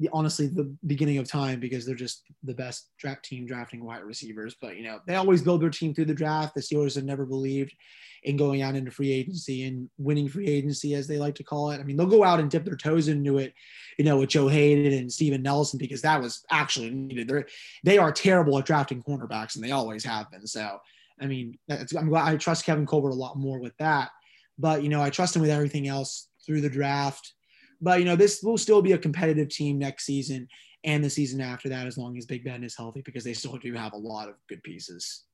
[0.00, 4.02] the, honestly the beginning of time because they're just the best draft team drafting wide
[4.02, 4.56] receivers.
[4.60, 6.54] But you know, they always build their team through the draft.
[6.54, 7.74] The Steelers have never believed
[8.22, 11.70] in going out into free agency and winning free agency, as they like to call
[11.70, 11.80] it.
[11.80, 13.54] I mean, they'll go out and dip their toes into it,
[13.98, 17.28] you know, with Joe Haden and Steven Nelson because that was actually needed.
[17.28, 17.46] They're
[17.84, 20.46] they are terrible at drafting cornerbacks, and they always have been.
[20.46, 20.78] So,
[21.20, 24.10] I mean, I'm glad I trust Kevin Colbert a lot more with that.
[24.58, 27.34] But you know, I trust him with everything else through the draft
[27.80, 30.48] but you know, this will still be a competitive team next season
[30.84, 33.56] and the season after that, as long as Big Ben is healthy, because they still
[33.56, 35.24] do have a lot of good pieces.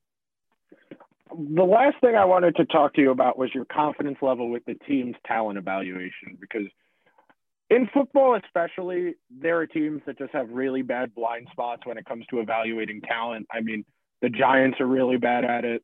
[1.30, 4.64] The last thing I wanted to talk to you about was your confidence level with
[4.64, 6.66] the team's talent evaluation, because
[7.68, 12.04] in football, especially, there are teams that just have really bad blind spots when it
[12.06, 13.46] comes to evaluating talent.
[13.52, 13.84] I mean,
[14.22, 15.82] the Giants are really bad at it.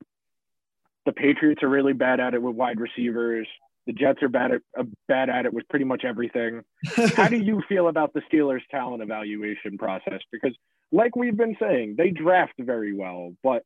[1.06, 3.48] The Patriots are really bad at it with wide receivers.
[3.86, 6.62] The Jets are bad at uh, bad at it with pretty much everything.
[7.16, 10.20] How do you feel about the Steelers' talent evaluation process?
[10.30, 10.54] Because,
[10.92, 13.64] like we've been saying, they draft very well, but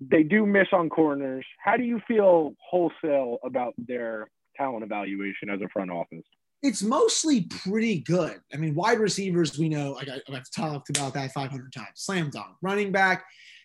[0.00, 1.44] they do miss on corners.
[1.62, 6.24] How do you feel wholesale about their talent evaluation as a front office?
[6.62, 8.40] It's mostly pretty good.
[8.52, 11.88] I mean, wide receivers, we know, like I, have talked about that 500 times.
[11.94, 12.56] Slam dunk.
[12.62, 13.24] Running back,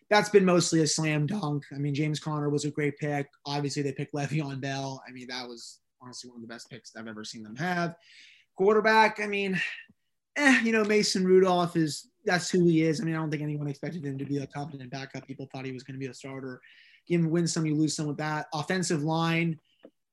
[0.10, 1.63] that's been mostly a slam dunk.
[1.74, 3.28] I mean, James Conner was a great pick.
[3.48, 5.02] Obviously, they picked Le'Veon Bell.
[5.08, 7.96] I mean, that was honestly one of the best picks I've ever seen them have.
[8.56, 9.60] Quarterback, I mean,
[10.36, 13.02] eh, you know, Mason Rudolph is that's who he is.
[13.02, 15.28] I mean, I don't think anyone expected him to be a competent backup.
[15.28, 16.62] People thought he was going to be a starter.
[17.06, 18.48] Him win some, you lose some with that.
[18.54, 19.60] Offensive line,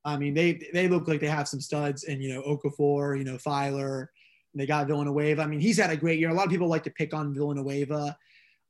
[0.03, 3.23] I mean, they they look like they have some studs, and you know, Okafor, you
[3.23, 4.07] know, Feiler,
[4.55, 5.41] They got Villanueva.
[5.41, 6.29] I mean, he's had a great year.
[6.29, 8.17] A lot of people like to pick on Villanueva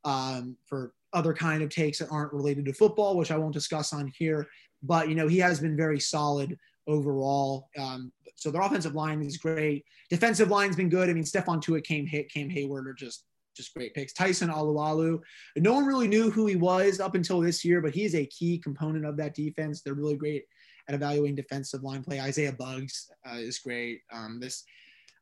[0.04, 3.94] um, for other kind of takes that aren't related to football, which I won't discuss
[3.94, 4.48] on here.
[4.84, 6.58] But you know, he has been very solid
[6.92, 7.70] overall.
[7.78, 9.86] Um, so their offensive line is great.
[10.10, 11.10] Defensive line's been good.
[11.10, 13.26] I mean, Stephon Tuitt came hit, Cam Heyward are just
[13.56, 14.14] just great picks.
[14.14, 15.20] Tyson Alualu,
[15.58, 18.58] no one really knew who he was up until this year, but he's a key
[18.58, 19.82] component of that defense.
[19.82, 20.46] They're really great
[20.88, 22.20] at evaluating defensive line play.
[22.20, 24.02] Isaiah Buggs uh, is great.
[24.12, 24.64] Um, this,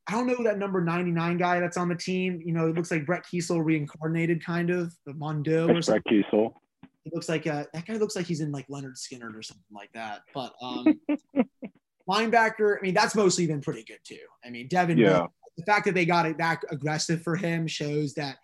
[0.08, 2.42] I don't know that number 99 guy that's on the team.
[2.44, 5.68] You know, it looks like Brett Keisel reincarnated, kind of the Mondo.
[5.68, 6.54] Brett Keisel.
[7.10, 9.64] He looks like uh, that guy looks like he's in like Lynyrd Skynyrd or something
[9.72, 10.22] like that.
[10.34, 11.00] But um,
[12.10, 14.18] linebacker, I mean, that's mostly been pretty good too.
[14.46, 15.28] I mean, Devin, yeah.
[15.58, 18.38] the fact that they got it that aggressive for him shows that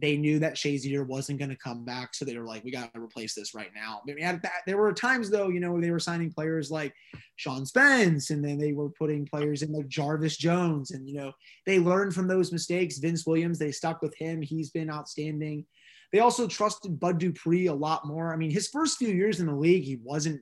[0.00, 2.14] they knew that Shazier wasn't going to come back.
[2.14, 4.00] So they were like, we got to replace this right now.
[4.08, 6.94] I mean, that, there were times though, you know, they were signing players like
[7.36, 10.92] Sean Spence and then they were putting players in like Jarvis Jones.
[10.92, 11.32] And, you know,
[11.66, 12.98] they learned from those mistakes.
[12.98, 14.40] Vince Williams, they stuck with him.
[14.40, 15.66] He's been outstanding.
[16.12, 18.32] They also trusted Bud Dupree a lot more.
[18.32, 20.40] I mean, his first few years in the league, he wasn't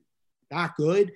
[0.50, 1.12] that good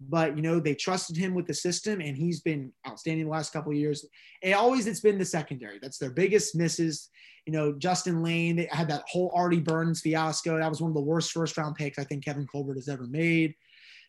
[0.00, 3.52] but you know they trusted him with the system and he's been outstanding the last
[3.52, 4.04] couple of years.
[4.42, 5.78] And always it's been the secondary.
[5.80, 7.10] That's their biggest misses.
[7.46, 10.58] You know justin Layne they had that whole artie burns fiasco.
[10.58, 13.06] That was one of the worst first round picks i think kevin colbert has ever
[13.06, 13.54] made.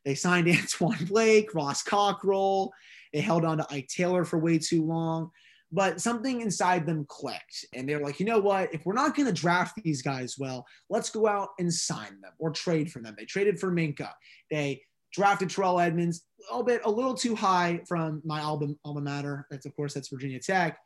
[0.03, 2.71] They signed Antwon blake ross cockrell.
[3.13, 5.31] They held on to ike taylor for way too long
[5.75, 9.27] but something inside them clicked and they're like you know what if we're not going
[9.27, 13.13] to draft these guys well let's go out and sign them or trade for them
[13.17, 14.13] they traded for minkah
[14.49, 14.81] they
[15.15, 19.47] drafted Terrell Edmunds a little bit, a little too high from my alma, alma mater.
[19.49, 20.77] That's of course that's Virginia Tech,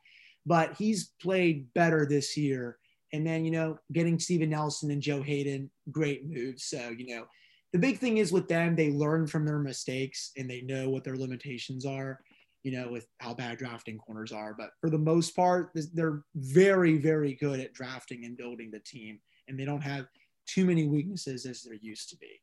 [0.46, 2.78] but he's played better this year.
[3.12, 6.64] And then you know, getting Steven Nelson and Joe Haden great moves.
[6.64, 7.24] So you know,
[7.72, 11.02] the big thing is with them, they learn from their mistakes and they know what
[11.02, 12.20] their limitations are.
[12.62, 16.98] You know, with how bad drafting corners are, but for the most part, they're very,
[16.98, 19.18] very good at drafting and building the team,
[19.48, 20.06] and they don't have
[20.46, 22.40] too many weaknesses as there used to be.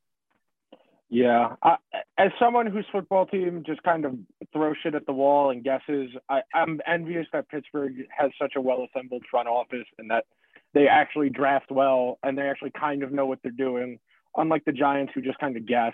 [1.09, 1.77] Yeah, I,
[2.17, 4.15] as someone whose football team just kind of
[4.51, 8.61] throws shit at the wall and guesses, I, I'm envious that Pittsburgh has such a
[8.61, 10.25] well assembled front office and that
[10.73, 13.99] they actually draft well and they actually kind of know what they're doing.
[14.35, 15.93] Unlike the Giants, who just kind of guess.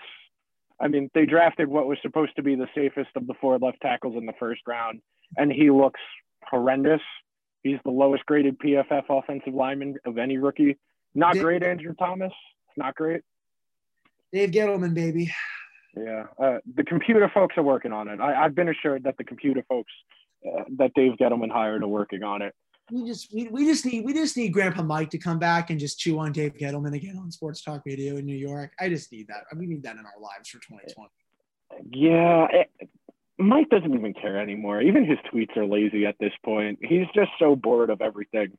[0.80, 3.80] I mean, they drafted what was supposed to be the safest of the four left
[3.80, 5.00] tackles in the first round,
[5.36, 6.00] and he looks
[6.42, 7.00] horrendous.
[7.62, 10.76] He's the lowest graded PFF offensive lineman of any rookie.
[11.14, 12.32] Not great, Andrew Thomas.
[12.76, 13.22] Not great.
[14.32, 15.32] Dave Gettleman, baby.
[15.96, 18.20] Yeah, uh, the computer folks are working on it.
[18.20, 19.92] I, have been assured that the computer folks
[20.44, 22.52] uh, that Dave Gettleman hired are working on it.
[22.90, 25.80] We just we, we just need we just need Grandpa Mike to come back and
[25.80, 28.72] just chew on Dave Gettleman again on Sports Talk Radio in New York.
[28.78, 29.44] I just need that.
[29.56, 31.08] We need that in our lives for 2020.
[31.90, 32.90] Yeah, it,
[33.38, 34.82] Mike doesn't even care anymore.
[34.82, 36.78] Even his tweets are lazy at this point.
[36.82, 38.56] He's just so bored of everything.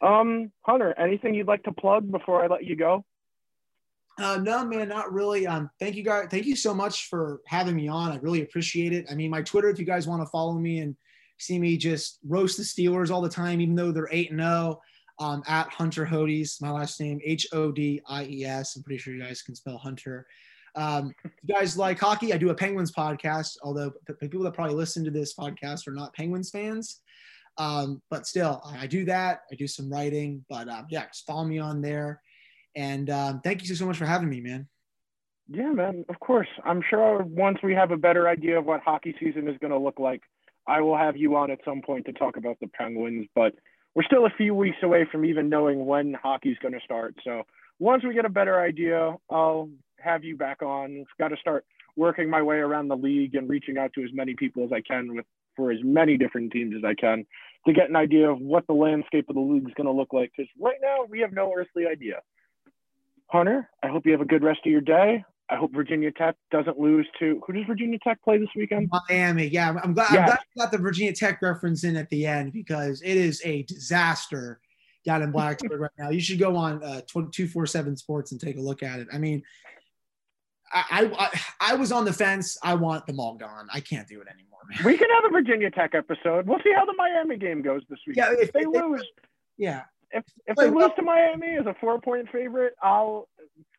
[0.00, 3.04] Um, Hunter, anything you'd like to plug before I let you go?
[4.18, 5.46] Uh, no, man, not really.
[5.46, 6.28] Um, thank you guys.
[6.30, 8.12] Thank you so much for having me on.
[8.12, 9.06] I really appreciate it.
[9.10, 10.96] I mean, my Twitter, if you guys want to follow me and
[11.38, 14.80] see me just roast the Steelers all the time, even though they're 8 and 0.
[15.20, 18.74] Um, at Hunter Hodies, my last name, H O D I E S.
[18.74, 20.26] I'm pretty sure you guys can spell Hunter.
[20.74, 24.54] Um, if you guys like hockey, I do a Penguins podcast, although the people that
[24.54, 27.00] probably listen to this podcast are not Penguins fans.
[27.58, 29.42] Um, but still, I do that.
[29.52, 32.20] I do some writing, but um, yeah, just follow me on there.
[32.74, 34.68] And um, thank you so much for having me, man.
[35.48, 36.04] Yeah, man.
[36.08, 36.48] Of course.
[36.64, 39.78] I'm sure once we have a better idea of what hockey season is going to
[39.78, 40.22] look like,
[40.66, 43.26] I will have you on at some point to talk about the Penguins.
[43.34, 43.54] But
[43.94, 47.14] we're still a few weeks away from even knowing when hockey's going to start.
[47.24, 47.42] So
[47.78, 51.04] once we get a better idea, I'll have you back on.
[51.18, 51.64] Got to start
[51.96, 54.80] working my way around the league and reaching out to as many people as I
[54.80, 57.24] can with for as many different teams as I can
[57.66, 60.12] to get an idea of what the landscape of the league is going to look
[60.12, 60.32] like.
[60.36, 62.20] Because right now we have no earthly idea.
[63.28, 65.24] Hunter, I hope you have a good rest of your day.
[65.54, 68.90] I hope Virginia Tech doesn't lose to who does Virginia Tech play this weekend?
[69.08, 69.46] Miami.
[69.46, 72.52] Yeah, I'm glad, I'm glad you got the Virginia Tech reference in at the end
[72.52, 74.60] because it is a disaster
[75.04, 76.10] down in Blacksburg right now.
[76.10, 79.06] You should go on uh, 247 Sports and take a look at it.
[79.12, 79.44] I mean,
[80.72, 81.08] I,
[81.60, 82.58] I, I was on the fence.
[82.64, 83.68] I want them all gone.
[83.72, 84.84] I can't do it anymore, man.
[84.84, 86.48] We can have a Virginia Tech episode.
[86.48, 88.16] We'll see how the Miami game goes this week.
[88.16, 89.06] Yeah, if, if they, if lose,
[89.56, 89.82] yeah.
[90.10, 93.28] If if they lose to Miami as a four point favorite, I'll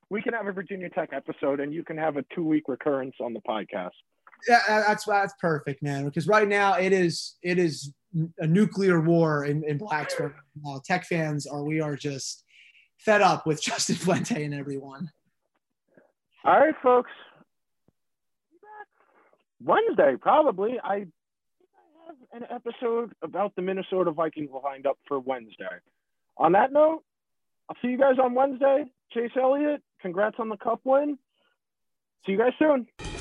[0.09, 3.15] we can have a Virginia Tech episode and you can have a two week recurrence
[3.19, 3.91] on the podcast.
[4.47, 6.05] Yeah, that's that's perfect, man.
[6.05, 7.93] Because right now it is it is
[8.39, 10.33] a nuclear war in, in Blacksburg.
[10.63, 12.43] Now, Tech fans are we are just
[12.97, 15.11] fed up with Justin Fuente and everyone.
[16.43, 17.11] All right, folks.
[19.63, 20.79] Wednesday, probably.
[20.83, 21.05] I
[22.07, 25.65] have an episode about the Minnesota Vikings lined up for Wednesday.
[26.37, 27.03] On that note,
[27.67, 28.85] I'll see you guys on Wednesday.
[29.11, 31.17] Chase Elliott, congrats on the cup win.
[32.27, 33.14] See you guys soon.